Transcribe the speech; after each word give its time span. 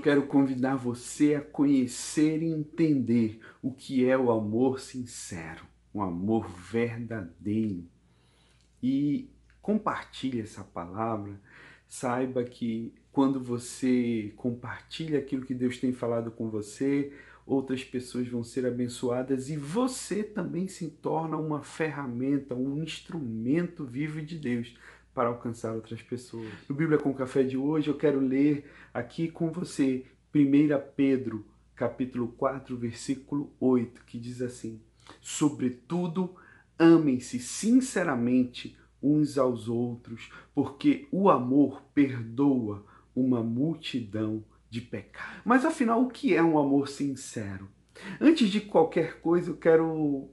eu 0.00 0.02
quero 0.02 0.26
convidar 0.26 0.76
você 0.76 1.34
a 1.34 1.42
conhecer 1.42 2.42
e 2.42 2.46
entender 2.46 3.38
o 3.60 3.70
que 3.70 4.08
é 4.08 4.16
o 4.16 4.30
amor 4.30 4.80
sincero, 4.80 5.66
um 5.94 6.00
amor 6.00 6.48
verdadeiro. 6.48 7.84
E 8.82 9.28
compartilhe 9.60 10.40
essa 10.40 10.64
palavra. 10.64 11.38
Saiba 11.86 12.42
que 12.44 12.94
quando 13.12 13.38
você 13.38 14.32
compartilha 14.36 15.18
aquilo 15.18 15.44
que 15.44 15.52
Deus 15.52 15.76
tem 15.76 15.92
falado 15.92 16.30
com 16.30 16.48
você, 16.48 17.12
outras 17.44 17.84
pessoas 17.84 18.26
vão 18.26 18.42
ser 18.42 18.64
abençoadas 18.64 19.50
e 19.50 19.56
você 19.58 20.22
também 20.24 20.66
se 20.66 20.88
torna 20.88 21.36
uma 21.36 21.62
ferramenta, 21.62 22.54
um 22.54 22.82
instrumento 22.82 23.84
vivo 23.84 24.22
de 24.22 24.38
Deus 24.38 24.74
para 25.14 25.28
alcançar 25.28 25.72
outras 25.72 26.02
pessoas. 26.02 26.48
No 26.68 26.74
Bíblia 26.74 26.98
com 26.98 27.12
Café 27.12 27.42
de 27.42 27.56
hoje 27.56 27.88
eu 27.88 27.96
quero 27.96 28.20
ler 28.20 28.70
aqui 28.92 29.30
com 29.30 29.50
você 29.50 30.04
1 30.34 30.40
Pedro, 30.94 31.44
capítulo 31.74 32.28
4, 32.28 32.76
versículo 32.76 33.52
8, 33.58 34.04
que 34.04 34.18
diz 34.18 34.40
assim: 34.40 34.80
Sobretudo, 35.20 36.36
amem-se 36.78 37.38
sinceramente 37.38 38.76
uns 39.02 39.38
aos 39.38 39.68
outros, 39.68 40.30
porque 40.54 41.08
o 41.10 41.30
amor 41.30 41.82
perdoa 41.94 42.84
uma 43.14 43.42
multidão 43.42 44.44
de 44.68 44.80
pecados. 44.80 45.42
Mas 45.44 45.64
afinal, 45.64 46.02
o 46.02 46.08
que 46.08 46.34
é 46.34 46.42
um 46.42 46.58
amor 46.58 46.88
sincero? 46.88 47.68
Antes 48.20 48.48
de 48.48 48.60
qualquer 48.60 49.20
coisa, 49.20 49.50
eu 49.50 49.56
quero 49.56 50.30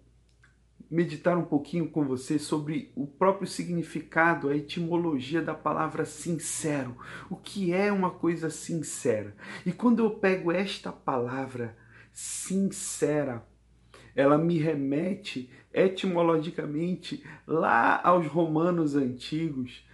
meditar 0.89 1.37
um 1.37 1.43
pouquinho 1.43 1.89
com 1.89 2.05
você 2.05 2.39
sobre 2.39 2.91
o 2.95 3.05
próprio 3.05 3.47
significado, 3.47 4.49
a 4.49 4.55
etimologia 4.55 5.41
da 5.41 5.53
palavra 5.53 6.05
sincero. 6.05 6.95
O 7.29 7.35
que 7.35 7.73
é 7.73 7.91
uma 7.91 8.11
coisa 8.11 8.49
sincera? 8.49 9.35
E 9.65 9.71
quando 9.71 10.03
eu 10.03 10.11
pego 10.11 10.51
esta 10.51 10.91
palavra 10.91 11.77
sincera, 12.13 13.45
ela 14.15 14.37
me 14.37 14.57
remete 14.57 15.49
etimologicamente 15.73 17.23
lá 17.45 18.01
aos 18.03 18.25
romanos 18.25 18.95
antigos 18.95 19.85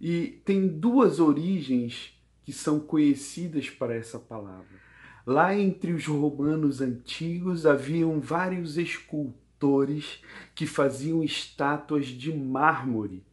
e 0.00 0.42
tem 0.44 0.68
duas 0.68 1.18
origens 1.18 2.12
que 2.44 2.52
são 2.52 2.78
conhecidas 2.78 3.70
para 3.70 3.94
essa 3.94 4.18
palavra. 4.18 4.84
Lá 5.26 5.56
entre 5.56 5.92
os 5.92 6.06
romanos 6.06 6.82
antigos 6.82 7.64
haviam 7.64 8.20
vários 8.20 8.76
escultores 8.76 9.43
que 10.54 10.66
faziam 10.66 11.22
estátuas 11.22 12.06
de 12.06 12.32
mármore. 12.32 13.24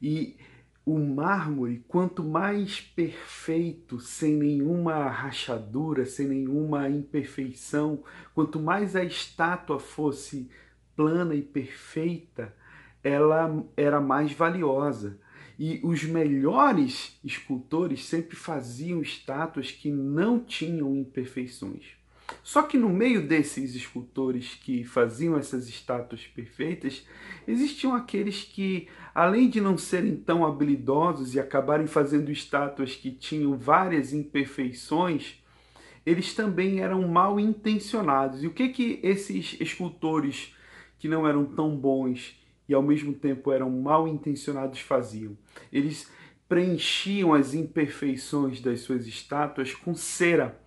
E 0.00 0.36
o 0.84 0.98
mármore, 0.98 1.84
quanto 1.86 2.24
mais 2.24 2.80
perfeito, 2.80 4.00
sem 4.00 4.34
nenhuma 4.34 5.08
rachadura, 5.08 6.06
sem 6.06 6.26
nenhuma 6.26 6.88
imperfeição, 6.88 8.02
quanto 8.34 8.58
mais 8.58 8.96
a 8.96 9.04
estátua 9.04 9.78
fosse 9.78 10.50
plana 10.96 11.34
e 11.34 11.42
perfeita, 11.42 12.54
ela 13.04 13.62
era 13.76 14.00
mais 14.00 14.32
valiosa. 14.32 15.20
E 15.58 15.80
os 15.82 16.04
melhores 16.04 17.18
escultores 17.22 18.04
sempre 18.04 18.36
faziam 18.36 19.02
estátuas 19.02 19.70
que 19.70 19.90
não 19.90 20.38
tinham 20.38 20.96
imperfeições. 20.96 21.97
Só 22.42 22.62
que 22.62 22.78
no 22.78 22.88
meio 22.88 23.26
desses 23.26 23.74
escultores 23.74 24.54
que 24.54 24.84
faziam 24.84 25.36
essas 25.36 25.68
estátuas 25.68 26.26
perfeitas, 26.26 27.06
existiam 27.46 27.94
aqueles 27.94 28.42
que, 28.42 28.88
além 29.14 29.48
de 29.48 29.60
não 29.60 29.76
serem 29.76 30.16
tão 30.16 30.46
habilidosos 30.46 31.34
e 31.34 31.40
acabarem 31.40 31.86
fazendo 31.86 32.30
estátuas 32.30 32.94
que 32.94 33.10
tinham 33.10 33.56
várias 33.56 34.12
imperfeições, 34.12 35.42
eles 36.04 36.34
também 36.34 36.80
eram 36.80 37.06
mal 37.06 37.38
intencionados. 37.38 38.42
E 38.42 38.46
o 38.46 38.52
que 38.52 38.68
que 38.68 39.00
esses 39.02 39.56
escultores 39.60 40.54
que 40.98 41.08
não 41.08 41.26
eram 41.26 41.44
tão 41.44 41.76
bons 41.76 42.34
e 42.68 42.74
ao 42.74 42.82
mesmo 42.82 43.12
tempo 43.12 43.52
eram 43.52 43.70
mal 43.70 44.08
intencionados 44.08 44.80
faziam? 44.80 45.36
Eles 45.70 46.10
preenchiam 46.48 47.34
as 47.34 47.52
imperfeições 47.52 48.60
das 48.60 48.80
suas 48.80 49.06
estátuas 49.06 49.74
com 49.74 49.94
cera 49.94 50.58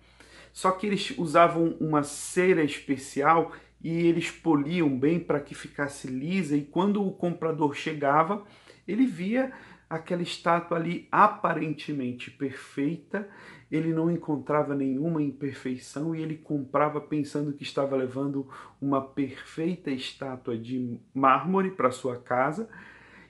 só 0.52 0.70
que 0.70 0.86
eles 0.86 1.14
usavam 1.16 1.76
uma 1.80 2.02
cera 2.02 2.62
especial 2.62 3.52
e 3.82 4.06
eles 4.06 4.30
poliam 4.30 4.88
bem 4.96 5.18
para 5.18 5.40
que 5.40 5.54
ficasse 5.54 6.06
lisa. 6.06 6.56
E 6.56 6.62
quando 6.62 7.04
o 7.04 7.12
comprador 7.12 7.74
chegava, 7.74 8.44
ele 8.86 9.06
via 9.06 9.52
aquela 9.88 10.22
estátua 10.22 10.78
ali 10.78 11.06
aparentemente 11.12 12.30
perfeita, 12.30 13.28
ele 13.70 13.92
não 13.92 14.10
encontrava 14.10 14.74
nenhuma 14.74 15.22
imperfeição 15.22 16.14
e 16.14 16.22
ele 16.22 16.36
comprava 16.36 17.00
pensando 17.00 17.52
que 17.52 17.62
estava 17.62 17.96
levando 17.96 18.48
uma 18.80 19.00
perfeita 19.02 19.90
estátua 19.90 20.56
de 20.56 20.98
mármore 21.14 21.70
para 21.70 21.90
sua 21.90 22.16
casa. 22.16 22.68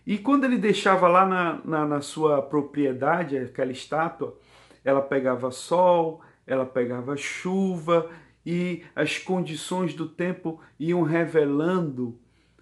E 0.06 0.18
quando 0.18 0.44
ele 0.44 0.58
deixava 0.58 1.06
lá 1.06 1.24
na, 1.24 1.60
na, 1.64 1.86
na 1.86 2.00
sua 2.00 2.42
propriedade 2.42 3.38
aquela 3.38 3.70
estátua, 3.70 4.36
ela 4.84 5.00
pegava 5.00 5.50
sol, 5.52 6.20
ela 6.52 6.66
pegava 6.66 7.16
chuva 7.16 8.10
e 8.44 8.84
as 8.94 9.16
condições 9.16 9.94
do 9.94 10.06
tempo 10.06 10.60
iam 10.78 11.02
revelando 11.02 12.18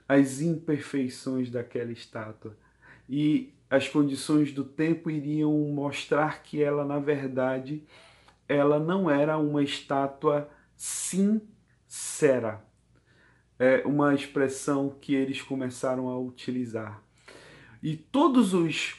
as 0.09 0.41
imperfeições 0.41 1.51
daquela 1.51 1.91
estátua. 1.91 2.57
E 3.09 3.53
as 3.69 3.89
condições 3.89 4.53
do 4.53 4.65
tempo 4.65 5.11
iriam 5.11 5.53
mostrar 5.73 6.41
que 6.45 6.63
ela, 6.63 6.85
na 6.85 7.01
verdade, 7.01 7.83
ela 8.49 8.79
não 8.79 9.11
era 9.11 9.37
uma 9.39 9.63
estátua 9.63 10.49
sincera. 10.77 12.65
É 13.59 13.83
uma 13.85 14.15
expressão 14.15 14.97
que 15.01 15.17
eles 15.17 15.43
começaram 15.43 16.09
a 16.09 16.17
utilizar. 16.17 17.03
E 17.83 17.97
todos 17.97 18.55
os 18.55 18.97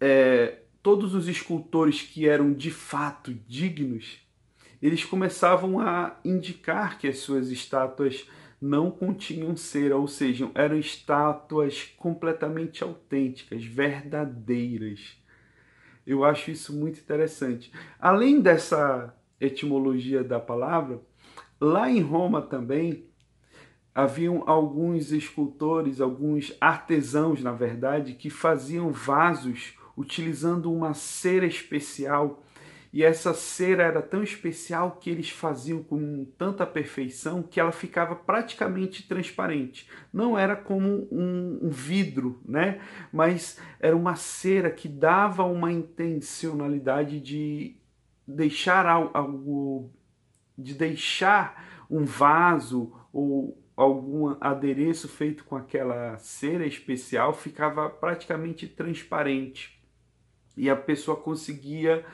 é, 0.00 0.61
todos 0.82 1.14
os 1.14 1.28
escultores 1.28 2.02
que 2.02 2.28
eram 2.28 2.52
de 2.52 2.70
fato 2.70 3.32
dignos, 3.46 4.18
eles 4.80 5.04
começavam 5.04 5.78
a 5.78 6.18
indicar 6.24 6.98
que 6.98 7.06
as 7.06 7.18
suas 7.18 7.50
estátuas 7.50 8.26
não 8.60 8.90
continham 8.90 9.56
cera, 9.56 9.96
ou 9.96 10.08
seja, 10.08 10.50
eram 10.54 10.76
estátuas 10.76 11.84
completamente 11.96 12.82
autênticas, 12.82 13.64
verdadeiras. 13.64 15.16
Eu 16.06 16.24
acho 16.24 16.50
isso 16.50 16.72
muito 16.72 16.98
interessante. 16.98 17.72
Além 17.98 18.40
dessa 18.40 19.14
etimologia 19.40 20.22
da 20.22 20.40
palavra, 20.40 21.00
lá 21.60 21.90
em 21.90 22.00
Roma 22.00 22.42
também 22.42 23.06
haviam 23.94 24.42
alguns 24.46 25.12
escultores, 25.12 26.00
alguns 26.00 26.56
artesãos, 26.60 27.42
na 27.42 27.52
verdade, 27.52 28.14
que 28.14 28.30
faziam 28.30 28.90
vasos 28.90 29.74
utilizando 29.96 30.72
uma 30.72 30.94
cera 30.94 31.46
especial. 31.46 32.42
E 32.92 33.02
essa 33.02 33.32
cera 33.32 33.84
era 33.84 34.02
tão 34.02 34.22
especial 34.22 34.98
que 35.00 35.08
eles 35.08 35.30
faziam 35.30 35.82
com 35.82 36.26
tanta 36.36 36.66
perfeição 36.66 37.42
que 37.42 37.58
ela 37.58 37.72
ficava 37.72 38.14
praticamente 38.14 39.08
transparente. 39.08 39.88
Não 40.12 40.38
era 40.38 40.54
como 40.54 41.08
um, 41.10 41.70
vidro, 41.70 42.42
né? 42.44 42.82
Mas 43.10 43.58
era 43.80 43.96
uma 43.96 44.14
cera 44.14 44.70
que 44.70 44.88
dava 44.88 45.42
uma 45.44 45.72
intencionalidade 45.72 47.18
de 47.18 47.76
deixar 48.28 48.84
algo, 48.86 49.90
de 50.56 50.74
deixar 50.74 51.86
um 51.90 52.04
vaso 52.04 52.92
ou 53.10 53.58
algum 53.74 54.36
adereço 54.38 55.08
feito 55.08 55.44
com 55.44 55.56
aquela 55.56 56.18
cera 56.18 56.66
especial 56.66 57.32
ficava 57.32 57.88
praticamente 57.88 58.68
transparente 58.68 59.81
e 60.56 60.68
a 60.70 60.76
pessoa 60.76 61.16
conseguia 61.16 62.04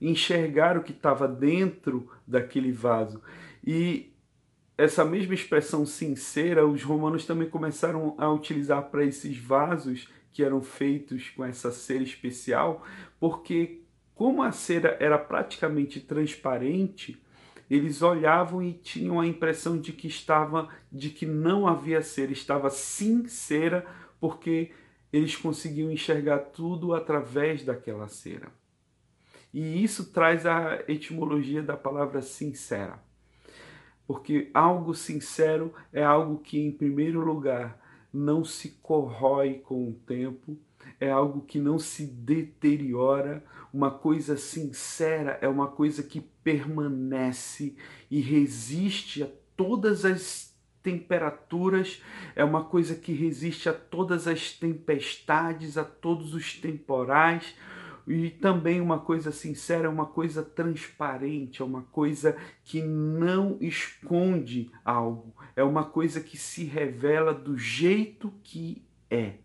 enxergar 0.00 0.76
o 0.76 0.82
que 0.82 0.92
estava 0.92 1.26
dentro 1.26 2.10
daquele 2.26 2.72
vaso. 2.72 3.22
E 3.66 4.12
essa 4.76 5.04
mesma 5.04 5.34
expressão 5.34 5.86
sincera, 5.86 6.66
os 6.66 6.82
romanos 6.82 7.24
também 7.24 7.48
começaram 7.48 8.14
a 8.18 8.30
utilizar 8.30 8.90
para 8.90 9.04
esses 9.04 9.38
vasos 9.38 10.08
que 10.32 10.42
eram 10.42 10.60
feitos 10.60 11.30
com 11.30 11.44
essa 11.44 11.70
cera 11.70 12.02
especial, 12.02 12.84
porque 13.20 13.82
como 14.14 14.42
a 14.42 14.50
cera 14.50 14.96
era 15.00 15.16
praticamente 15.16 16.00
transparente, 16.00 17.20
eles 17.70 18.02
olhavam 18.02 18.62
e 18.62 18.72
tinham 18.72 19.20
a 19.20 19.26
impressão 19.26 19.78
de 19.78 19.92
que 19.92 20.06
estava 20.06 20.68
de 20.92 21.10
que 21.10 21.24
não 21.24 21.66
havia 21.66 22.02
cera, 22.02 22.32
estava 22.32 22.68
sincera, 22.68 23.86
porque 24.20 24.72
eles 25.16 25.36
conseguiam 25.36 25.92
enxergar 25.92 26.40
tudo 26.40 26.92
através 26.92 27.64
daquela 27.64 28.08
cera. 28.08 28.48
E 29.52 29.84
isso 29.84 30.10
traz 30.10 30.44
a 30.44 30.82
etimologia 30.88 31.62
da 31.62 31.76
palavra 31.76 32.20
sincera. 32.20 32.98
Porque 34.08 34.50
algo 34.52 34.92
sincero 34.92 35.72
é 35.92 36.02
algo 36.02 36.38
que, 36.38 36.58
em 36.58 36.72
primeiro 36.72 37.20
lugar, 37.20 37.80
não 38.12 38.44
se 38.44 38.70
corrói 38.82 39.60
com 39.64 39.88
o 39.88 39.94
tempo, 39.94 40.58
é 40.98 41.12
algo 41.12 41.42
que 41.42 41.60
não 41.60 41.78
se 41.78 42.04
deteriora, 42.06 43.44
uma 43.72 43.92
coisa 43.92 44.36
sincera 44.36 45.38
é 45.40 45.46
uma 45.46 45.68
coisa 45.68 46.02
que 46.02 46.20
permanece 46.20 47.76
e 48.10 48.20
resiste 48.20 49.22
a 49.22 49.28
todas 49.56 50.04
as 50.04 50.53
temperaturas, 50.84 52.00
é 52.36 52.44
uma 52.44 52.62
coisa 52.62 52.94
que 52.94 53.12
resiste 53.12 53.68
a 53.68 53.72
todas 53.72 54.28
as 54.28 54.52
tempestades, 54.52 55.76
a 55.76 55.84
todos 55.84 56.34
os 56.34 56.52
temporais. 56.52 57.56
E 58.06 58.28
também 58.28 58.82
uma 58.82 58.98
coisa 58.98 59.32
sincera, 59.32 59.86
é 59.86 59.88
uma 59.88 60.04
coisa 60.04 60.42
transparente, 60.42 61.62
é 61.62 61.64
uma 61.64 61.82
coisa 61.84 62.36
que 62.62 62.82
não 62.82 63.56
esconde 63.62 64.70
algo, 64.84 65.34
é 65.56 65.64
uma 65.64 65.86
coisa 65.86 66.20
que 66.20 66.36
se 66.36 66.64
revela 66.64 67.32
do 67.32 67.56
jeito 67.56 68.30
que 68.42 68.84
é. 69.10 69.36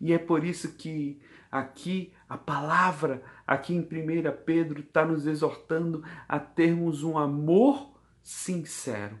E 0.00 0.14
é 0.14 0.18
por 0.18 0.42
isso 0.44 0.72
que 0.76 1.20
aqui 1.50 2.14
a 2.26 2.38
palavra, 2.38 3.22
aqui 3.46 3.74
em 3.74 3.80
1 3.80 3.86
Pedro, 4.46 4.80
está 4.80 5.04
nos 5.04 5.26
exortando 5.26 6.02
a 6.26 6.38
termos 6.38 7.02
um 7.02 7.18
amor 7.18 7.92
sincero. 8.22 9.18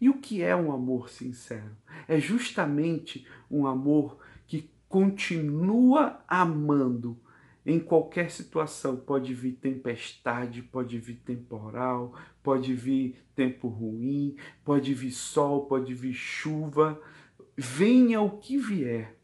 E 0.00 0.08
o 0.08 0.14
que 0.14 0.42
é 0.42 0.54
um 0.54 0.72
amor 0.72 1.10
sincero? 1.10 1.76
É 2.08 2.18
justamente 2.18 3.26
um 3.50 3.66
amor 3.66 4.18
que 4.46 4.70
continua 4.88 6.20
amando 6.26 7.18
em 7.64 7.78
qualquer 7.78 8.30
situação. 8.30 8.96
Pode 8.96 9.34
vir 9.34 9.52
tempestade, 9.52 10.62
pode 10.62 10.98
vir 10.98 11.16
temporal, 11.16 12.14
pode 12.42 12.74
vir 12.74 13.16
tempo 13.34 13.68
ruim, 13.68 14.36
pode 14.64 14.94
vir 14.94 15.12
sol, 15.12 15.66
pode 15.66 15.94
vir 15.94 16.14
chuva. 16.14 17.00
Venha 17.56 18.20
o 18.20 18.38
que 18.38 18.56
vier, 18.56 19.16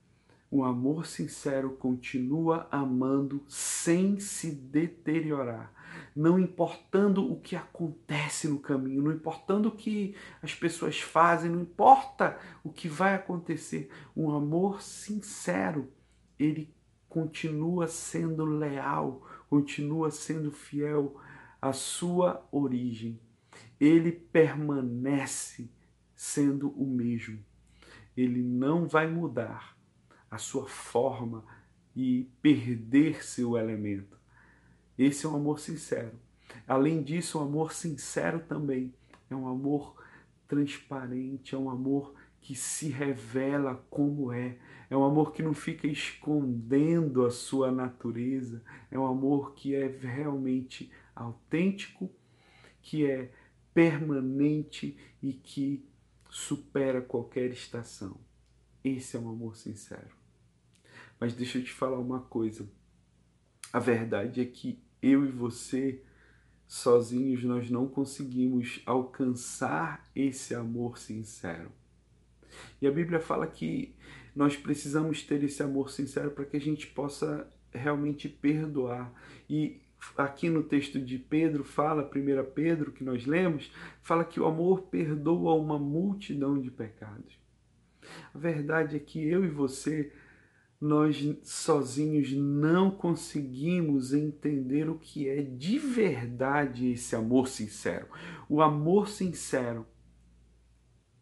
o 0.51 0.63
amor 0.63 1.07
sincero 1.07 1.71
continua 1.71 2.69
amando 2.71 3.43
sem 3.49 4.21
se 4.21 4.51
deteriorar, 4.53 5.73
não 6.17 6.39
importando 6.39 7.31
o 7.31 7.39
que 7.39 7.55
acontece 7.55 8.49
no 8.49 8.59
caminho, 8.59 9.03
não 9.03 9.13
importando 9.13 9.69
o 9.69 9.77
que 9.77 10.17
as 10.43 10.55
pessoas 10.55 10.99
fazem, 10.99 11.51
não 11.51 11.61
importa 11.61 12.39
o 12.65 12.73
que 12.73 12.89
vai 12.89 13.15
acontecer. 13.15 13.91
Um 14.17 14.31
amor 14.31 14.81
sincero, 14.81 15.93
ele 16.39 16.75
continua 17.07 17.87
sendo 17.87 18.47
leal, 18.47 19.29
continua 19.51 20.11
sendo 20.11 20.51
fiel 20.51 21.21
à 21.61 21.75
sua 21.75 22.49
origem. 22.51 23.21
Ele 23.79 24.11
permanece 24.11 25.71
sendo 26.15 26.71
o 26.71 26.87
mesmo. 26.87 27.45
Ele 28.17 28.43
não 28.43 28.89
vai 28.89 29.07
mudar 29.07 29.77
a 30.31 30.39
sua 30.39 30.67
forma 30.67 31.45
e 31.95 32.31
perder 32.41 33.23
seu 33.23 33.59
elemento. 33.59 34.16
Esse 34.99 35.27
é 35.27 35.29
um 35.29 35.37
amor 35.37 35.61
sincero. 35.61 36.13
Além 36.67 37.03
disso, 37.03 37.39
um 37.39 37.43
amor 37.43 37.73
sincero 37.73 38.41
também 38.41 38.95
é 39.31 39.35
um 39.35 39.47
amor 39.47 39.97
transparente, 40.49 41.55
é 41.55 41.59
um 41.59 41.69
amor 41.69 42.15
que 42.41 42.55
se 42.55 42.89
revela 42.89 43.75
como 43.91 44.33
é, 44.33 44.57
é 44.89 44.97
um 44.97 45.05
amor 45.05 45.33
que 45.33 45.43
não 45.43 45.53
fica 45.53 45.89
escondendo 45.89 47.27
a 47.27 47.31
sua 47.31 47.73
natureza, 47.73 48.63
é 48.91 48.99
um 48.99 49.07
amor 49.07 49.55
que 49.55 49.75
é 49.75 49.89
realmente 49.89 50.93
autêntico, 51.15 52.09
que 52.81 53.05
é 53.05 53.33
permanente 53.75 54.97
e 55.21 55.33
que 55.33 55.85
supera 56.31 57.03
qualquer 57.03 57.51
estação. 57.51 58.17
Esse 58.85 59.17
é 59.17 59.21
um 59.21 59.29
amor 59.29 59.57
sincero. 59.57 60.15
Mas 61.19 61.35
deixa 61.35 61.59
eu 61.59 61.65
te 61.65 61.73
falar 61.73 61.99
uma 61.99 62.21
coisa. 62.21 62.69
A 63.73 63.81
verdade 63.81 64.41
é 64.41 64.45
que 64.45 64.86
eu 65.07 65.25
e 65.25 65.31
você, 65.31 66.03
sozinhos, 66.67 67.45
nós 67.45 67.71
não 67.71 67.87
conseguimos 67.87 68.83
alcançar 68.85 70.05
esse 70.15 70.55
amor 70.55 70.99
sincero. 70.99 71.71
E 72.81 72.87
a 72.87 72.91
Bíblia 72.91 73.21
fala 73.21 73.47
que 73.47 73.95
nós 74.35 74.57
precisamos 74.57 75.23
ter 75.23 75.43
esse 75.43 75.63
amor 75.63 75.91
sincero 75.91 76.31
para 76.31 76.45
que 76.45 76.57
a 76.57 76.61
gente 76.61 76.87
possa 76.89 77.49
realmente 77.73 78.29
perdoar. 78.29 79.13
E 79.49 79.81
aqui 80.17 80.49
no 80.49 80.63
texto 80.63 81.01
de 81.01 81.19
Pedro 81.19 81.65
fala, 81.65 82.03
1 82.03 82.51
Pedro, 82.53 82.93
que 82.93 83.05
nós 83.05 83.27
lemos, 83.27 83.73
fala 84.03 84.25
que 84.25 84.41
o 84.41 84.47
amor 84.47 84.83
perdoa 84.83 85.55
uma 85.55 85.79
multidão 85.79 86.61
de 86.61 86.71
pecados. 86.71 87.39
A 88.35 88.39
verdade 88.39 88.97
é 88.97 88.99
que 88.99 89.27
eu 89.27 89.45
e 89.45 89.49
você, 89.49 90.13
nós 90.81 91.17
sozinhos 91.43 92.33
não 92.33 92.91
conseguimos 92.91 94.13
entender 94.13 94.89
o 94.89 94.99
que 94.99 95.29
é 95.29 95.43
de 95.43 95.79
verdade 95.79 96.91
esse 96.91 97.17
amor 97.17 97.49
sincero. 97.49 98.07
O 98.49 98.61
amor 98.61 99.09
sincero, 99.09 99.87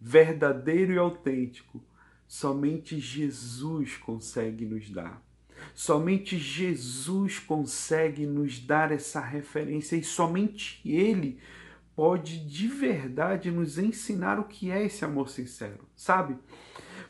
verdadeiro 0.00 0.92
e 0.92 0.98
autêntico, 0.98 1.82
somente 2.26 2.98
Jesus 2.98 3.96
consegue 3.96 4.64
nos 4.64 4.90
dar. 4.90 5.22
Somente 5.74 6.36
Jesus 6.36 7.38
consegue 7.38 8.26
nos 8.26 8.58
dar 8.58 8.90
essa 8.90 9.20
referência 9.20 9.96
e 9.96 10.02
somente 10.02 10.80
Ele 10.84 11.38
pode 11.94 12.44
de 12.44 12.66
verdade 12.66 13.50
nos 13.50 13.78
ensinar 13.78 14.38
o 14.38 14.44
que 14.44 14.70
é 14.70 14.84
esse 14.84 15.04
amor 15.04 15.28
sincero, 15.28 15.88
sabe? 15.94 16.36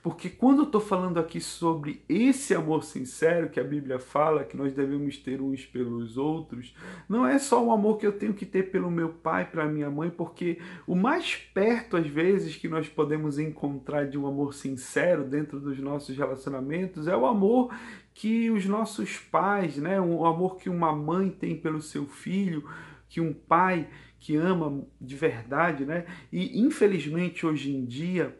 Porque 0.04 0.28
quando 0.28 0.58
eu 0.58 0.64
estou 0.64 0.82
falando 0.82 1.18
aqui 1.18 1.40
sobre 1.40 2.04
esse 2.06 2.54
amor 2.54 2.84
sincero 2.84 3.48
que 3.48 3.58
a 3.58 3.64
Bíblia 3.64 3.98
fala 3.98 4.44
que 4.44 4.54
nós 4.54 4.74
devemos 4.74 5.16
ter 5.16 5.40
uns 5.40 5.64
pelos 5.64 6.18
outros, 6.18 6.76
não 7.08 7.26
é 7.26 7.38
só 7.38 7.64
o 7.64 7.72
amor 7.72 7.96
que 7.96 8.06
eu 8.06 8.12
tenho 8.12 8.34
que 8.34 8.44
ter 8.44 8.64
pelo 8.64 8.90
meu 8.90 9.08
pai, 9.08 9.50
pela 9.50 9.64
minha 9.64 9.88
mãe, 9.88 10.10
porque 10.10 10.58
o 10.86 10.94
mais 10.94 11.36
perto, 11.36 11.96
às 11.96 12.06
vezes, 12.06 12.54
que 12.54 12.68
nós 12.68 12.86
podemos 12.86 13.38
encontrar 13.38 14.06
de 14.06 14.18
um 14.18 14.26
amor 14.26 14.52
sincero 14.52 15.24
dentro 15.24 15.58
dos 15.58 15.78
nossos 15.78 16.14
relacionamentos 16.14 17.08
é 17.08 17.16
o 17.16 17.24
amor 17.24 17.74
que 18.12 18.50
os 18.50 18.66
nossos 18.66 19.16
pais, 19.16 19.78
né, 19.78 19.98
o 19.98 20.26
amor 20.26 20.58
que 20.58 20.68
uma 20.68 20.94
mãe 20.94 21.30
tem 21.30 21.56
pelo 21.56 21.80
seu 21.80 22.04
filho, 22.04 22.68
que 23.08 23.22
um 23.22 23.32
pai 23.32 23.88
que 24.20 24.36
ama 24.36 24.84
de 25.00 25.16
verdade, 25.16 25.86
né? 25.86 26.04
E 26.30 26.60
infelizmente 26.60 27.46
hoje 27.46 27.74
em 27.74 27.86
dia 27.86 28.36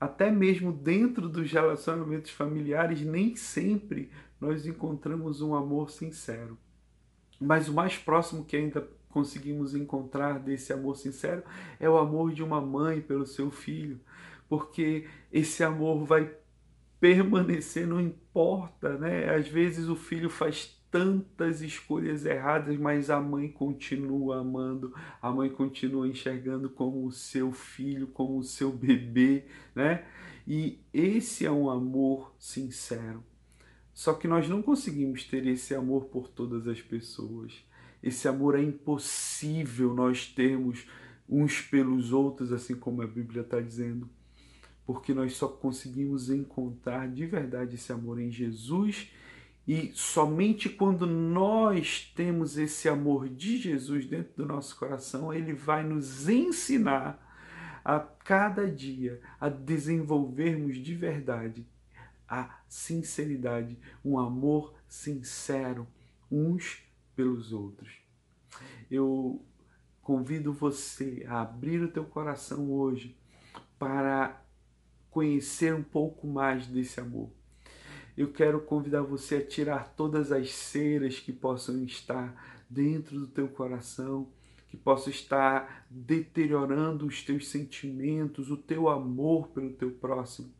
até 0.00 0.30
mesmo 0.30 0.72
dentro 0.72 1.28
dos 1.28 1.52
relacionamentos 1.52 2.30
familiares, 2.30 3.02
nem 3.02 3.36
sempre 3.36 4.10
nós 4.40 4.66
encontramos 4.66 5.42
um 5.42 5.54
amor 5.54 5.90
sincero. 5.90 6.56
Mas 7.38 7.68
o 7.68 7.74
mais 7.74 7.98
próximo 7.98 8.44
que 8.44 8.56
ainda 8.56 8.88
conseguimos 9.10 9.74
encontrar 9.74 10.38
desse 10.38 10.72
amor 10.72 10.96
sincero 10.96 11.42
é 11.78 11.88
o 11.88 11.98
amor 11.98 12.32
de 12.32 12.42
uma 12.42 12.60
mãe 12.60 13.00
pelo 13.02 13.26
seu 13.26 13.50
filho, 13.50 14.00
porque 14.48 15.06
esse 15.30 15.62
amor 15.62 16.04
vai 16.04 16.34
permanecer, 16.98 17.86
não 17.86 18.00
importa, 18.00 18.96
né? 18.96 19.34
Às 19.34 19.48
vezes 19.48 19.88
o 19.88 19.96
filho 19.96 20.30
faz 20.30 20.79
tantas 20.90 21.62
escolhas 21.62 22.26
erradas, 22.26 22.76
mas 22.76 23.10
a 23.10 23.20
mãe 23.20 23.48
continua 23.48 24.40
amando, 24.40 24.94
a 25.22 25.30
mãe 25.30 25.48
continua 25.48 26.08
enxergando 26.08 26.68
como 26.68 27.06
o 27.06 27.12
seu 27.12 27.52
filho, 27.52 28.08
como 28.08 28.38
o 28.38 28.44
seu 28.44 28.72
bebê, 28.72 29.44
né? 29.74 30.04
E 30.46 30.80
esse 30.92 31.46
é 31.46 31.50
um 31.50 31.70
amor 31.70 32.34
sincero. 32.38 33.22
Só 33.94 34.14
que 34.14 34.26
nós 34.26 34.48
não 34.48 34.62
conseguimos 34.62 35.24
ter 35.24 35.46
esse 35.46 35.74
amor 35.74 36.06
por 36.06 36.28
todas 36.28 36.66
as 36.66 36.80
pessoas. 36.80 37.52
Esse 38.02 38.26
amor 38.26 38.58
é 38.58 38.62
impossível 38.62 39.94
nós 39.94 40.26
termos 40.26 40.86
uns 41.28 41.60
pelos 41.60 42.12
outros, 42.12 42.52
assim 42.52 42.74
como 42.74 43.02
a 43.02 43.06
Bíblia 43.06 43.42
está 43.42 43.60
dizendo, 43.60 44.08
porque 44.84 45.14
nós 45.14 45.36
só 45.36 45.46
conseguimos 45.46 46.30
encontrar 46.30 47.08
de 47.08 47.24
verdade 47.26 47.76
esse 47.76 47.92
amor 47.92 48.18
em 48.18 48.30
Jesus 48.32 49.12
e 49.72 49.92
somente 49.94 50.68
quando 50.68 51.06
nós 51.06 52.12
temos 52.16 52.58
esse 52.58 52.88
amor 52.88 53.28
de 53.28 53.56
Jesus 53.56 54.04
dentro 54.04 54.32
do 54.38 54.44
nosso 54.44 54.76
coração, 54.76 55.32
ele 55.32 55.52
vai 55.52 55.84
nos 55.84 56.28
ensinar 56.28 57.24
a 57.84 58.00
cada 58.00 58.68
dia 58.68 59.22
a 59.40 59.48
desenvolvermos 59.48 60.76
de 60.76 60.92
verdade 60.96 61.64
a 62.28 62.58
sinceridade, 62.68 63.78
um 64.04 64.18
amor 64.18 64.74
sincero 64.88 65.86
uns 66.28 66.82
pelos 67.14 67.52
outros. 67.52 67.92
Eu 68.90 69.40
convido 70.02 70.52
você 70.52 71.24
a 71.28 71.42
abrir 71.42 71.80
o 71.80 71.92
teu 71.92 72.04
coração 72.04 72.72
hoje 72.72 73.16
para 73.78 74.44
conhecer 75.12 75.72
um 75.72 75.84
pouco 75.84 76.26
mais 76.26 76.66
desse 76.66 76.98
amor 76.98 77.30
eu 78.16 78.32
quero 78.32 78.60
convidar 78.60 79.02
você 79.02 79.36
a 79.36 79.46
tirar 79.46 79.94
todas 79.96 80.32
as 80.32 80.50
ceras 80.50 81.18
que 81.18 81.32
possam 81.32 81.84
estar 81.84 82.62
dentro 82.68 83.18
do 83.18 83.26
teu 83.26 83.48
coração, 83.48 84.28
que 84.68 84.76
possam 84.76 85.10
estar 85.10 85.86
deteriorando 85.90 87.06
os 87.06 87.22
teus 87.22 87.48
sentimentos, 87.48 88.50
o 88.50 88.56
teu 88.56 88.88
amor 88.88 89.48
pelo 89.48 89.72
teu 89.72 89.90
próximo. 89.90 90.52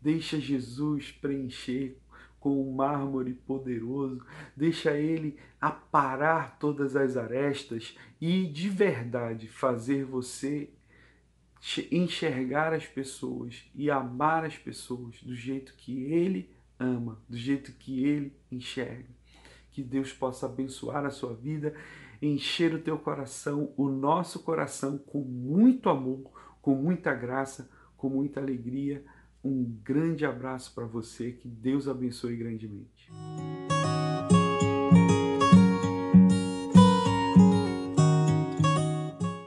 Deixa 0.00 0.38
Jesus 0.38 1.10
preencher 1.10 1.98
com 2.38 2.62
o 2.62 2.72
mármore 2.72 3.34
poderoso, 3.34 4.24
deixa 4.56 4.96
ele 4.96 5.36
aparar 5.60 6.56
todas 6.58 6.94
as 6.94 7.16
arestas 7.16 7.96
e 8.20 8.46
de 8.46 8.68
verdade 8.68 9.48
fazer 9.48 10.04
você 10.04 10.70
enxergar 11.90 12.72
as 12.72 12.86
pessoas 12.86 13.64
e 13.74 13.90
amar 13.90 14.44
as 14.44 14.56
pessoas 14.56 15.20
do 15.20 15.34
jeito 15.34 15.74
que 15.76 16.04
ele 16.04 16.48
ama, 16.78 17.20
do 17.28 17.36
jeito 17.36 17.72
que 17.72 18.04
ele 18.04 18.36
enxerga. 18.50 19.08
Que 19.70 19.82
Deus 19.82 20.12
possa 20.12 20.46
abençoar 20.46 21.04
a 21.04 21.10
sua 21.10 21.34
vida, 21.34 21.74
encher 22.20 22.74
o 22.74 22.80
teu 22.80 22.98
coração, 22.98 23.72
o 23.76 23.88
nosso 23.88 24.40
coração 24.40 24.98
com 24.98 25.20
muito 25.20 25.88
amor, 25.88 26.30
com 26.60 26.74
muita 26.74 27.14
graça, 27.14 27.70
com 27.96 28.08
muita 28.08 28.40
alegria. 28.40 29.04
Um 29.42 29.64
grande 29.84 30.24
abraço 30.24 30.74
para 30.74 30.84
você, 30.84 31.32
que 31.32 31.48
Deus 31.48 31.88
abençoe 31.88 32.36
grandemente. 32.36 33.08